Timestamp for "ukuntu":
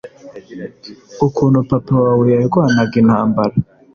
1.25-1.59